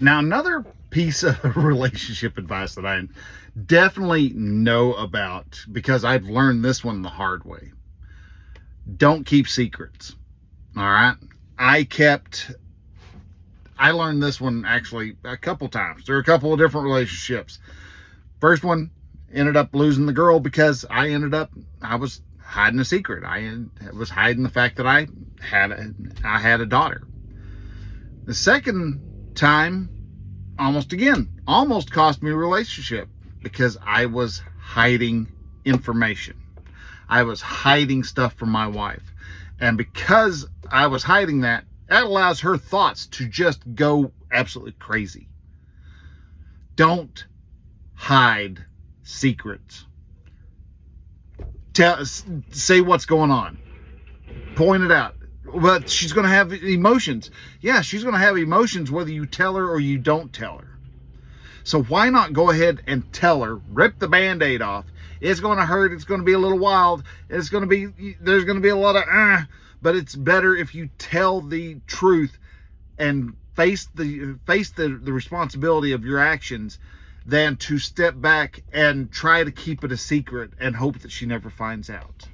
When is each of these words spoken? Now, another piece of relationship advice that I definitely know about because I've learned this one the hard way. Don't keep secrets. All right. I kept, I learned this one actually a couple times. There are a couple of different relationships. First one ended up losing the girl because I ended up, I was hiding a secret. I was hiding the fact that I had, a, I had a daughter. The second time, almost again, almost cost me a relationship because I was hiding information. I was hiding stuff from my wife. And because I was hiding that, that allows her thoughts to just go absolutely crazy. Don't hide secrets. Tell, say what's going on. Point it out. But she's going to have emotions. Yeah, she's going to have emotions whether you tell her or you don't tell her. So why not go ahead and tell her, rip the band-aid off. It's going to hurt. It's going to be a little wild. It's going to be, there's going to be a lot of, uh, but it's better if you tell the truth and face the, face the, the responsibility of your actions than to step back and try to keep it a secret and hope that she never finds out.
Now, 0.00 0.20
another 0.20 0.64
piece 0.90 1.22
of 1.22 1.36
relationship 1.56 2.38
advice 2.38 2.76
that 2.76 2.86
I 2.86 3.02
definitely 3.66 4.30
know 4.30 4.94
about 4.94 5.64
because 5.70 6.04
I've 6.04 6.28
learned 6.28 6.64
this 6.64 6.84
one 6.84 7.02
the 7.02 7.08
hard 7.08 7.44
way. 7.44 7.72
Don't 8.96 9.24
keep 9.24 9.48
secrets. 9.48 10.14
All 10.76 10.84
right. 10.84 11.16
I 11.58 11.84
kept, 11.84 12.52
I 13.76 13.90
learned 13.90 14.22
this 14.22 14.40
one 14.40 14.64
actually 14.64 15.16
a 15.24 15.36
couple 15.36 15.68
times. 15.68 16.06
There 16.06 16.16
are 16.16 16.20
a 16.20 16.24
couple 16.24 16.52
of 16.52 16.58
different 16.58 16.86
relationships. 16.86 17.58
First 18.40 18.62
one 18.62 18.90
ended 19.32 19.56
up 19.56 19.74
losing 19.74 20.06
the 20.06 20.12
girl 20.12 20.38
because 20.38 20.86
I 20.88 21.08
ended 21.08 21.34
up, 21.34 21.50
I 21.82 21.96
was 21.96 22.22
hiding 22.40 22.78
a 22.78 22.84
secret. 22.84 23.24
I 23.24 23.52
was 23.92 24.08
hiding 24.08 24.44
the 24.44 24.48
fact 24.48 24.76
that 24.76 24.86
I 24.86 25.08
had, 25.40 25.72
a, 25.72 25.92
I 26.24 26.38
had 26.38 26.60
a 26.60 26.66
daughter. 26.66 27.02
The 28.24 28.34
second 28.34 29.17
time, 29.38 29.88
almost 30.58 30.92
again, 30.92 31.40
almost 31.46 31.90
cost 31.90 32.22
me 32.22 32.30
a 32.30 32.36
relationship 32.36 33.08
because 33.42 33.78
I 33.84 34.06
was 34.06 34.42
hiding 34.60 35.28
information. 35.64 36.36
I 37.08 37.22
was 37.22 37.40
hiding 37.40 38.04
stuff 38.04 38.34
from 38.34 38.50
my 38.50 38.66
wife. 38.66 39.14
And 39.60 39.78
because 39.78 40.46
I 40.70 40.88
was 40.88 41.02
hiding 41.02 41.42
that, 41.42 41.64
that 41.88 42.02
allows 42.02 42.40
her 42.40 42.58
thoughts 42.58 43.06
to 43.06 43.26
just 43.26 43.62
go 43.74 44.12
absolutely 44.30 44.72
crazy. 44.72 45.28
Don't 46.76 47.24
hide 47.94 48.64
secrets. 49.02 49.86
Tell, 51.72 52.04
say 52.04 52.80
what's 52.80 53.06
going 53.06 53.30
on. 53.30 53.58
Point 54.54 54.82
it 54.82 54.92
out. 54.92 55.14
But 55.54 55.88
she's 55.88 56.12
going 56.12 56.24
to 56.24 56.30
have 56.30 56.52
emotions. 56.52 57.30
Yeah, 57.60 57.80
she's 57.80 58.02
going 58.02 58.14
to 58.14 58.20
have 58.20 58.36
emotions 58.36 58.90
whether 58.90 59.10
you 59.10 59.26
tell 59.26 59.56
her 59.56 59.68
or 59.68 59.80
you 59.80 59.98
don't 59.98 60.32
tell 60.32 60.58
her. 60.58 60.78
So 61.64 61.82
why 61.82 62.10
not 62.10 62.32
go 62.32 62.50
ahead 62.50 62.82
and 62.86 63.12
tell 63.12 63.42
her, 63.42 63.56
rip 63.56 63.98
the 63.98 64.08
band-aid 64.08 64.62
off. 64.62 64.86
It's 65.20 65.40
going 65.40 65.58
to 65.58 65.66
hurt. 65.66 65.92
It's 65.92 66.04
going 66.04 66.20
to 66.20 66.24
be 66.24 66.32
a 66.32 66.38
little 66.38 66.58
wild. 66.58 67.02
It's 67.28 67.48
going 67.48 67.62
to 67.62 67.66
be, 67.68 68.16
there's 68.20 68.44
going 68.44 68.56
to 68.56 68.62
be 68.62 68.68
a 68.68 68.76
lot 68.76 68.96
of, 68.96 69.04
uh, 69.10 69.42
but 69.82 69.96
it's 69.96 70.14
better 70.14 70.56
if 70.56 70.74
you 70.74 70.88
tell 70.98 71.40
the 71.40 71.80
truth 71.86 72.38
and 72.98 73.36
face 73.54 73.88
the, 73.94 74.38
face 74.46 74.70
the, 74.70 74.88
the 74.88 75.12
responsibility 75.12 75.92
of 75.92 76.04
your 76.04 76.18
actions 76.18 76.78
than 77.26 77.56
to 77.56 77.78
step 77.78 78.18
back 78.18 78.62
and 78.72 79.12
try 79.12 79.44
to 79.44 79.50
keep 79.50 79.84
it 79.84 79.92
a 79.92 79.96
secret 79.96 80.52
and 80.58 80.74
hope 80.74 81.00
that 81.00 81.10
she 81.10 81.26
never 81.26 81.50
finds 81.50 81.90
out. 81.90 82.26